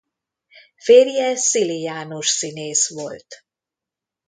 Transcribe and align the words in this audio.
Férje 0.77 1.35
Szili 1.35 1.81
János 1.81 2.27
színész 2.29 2.89
volt. 2.89 3.45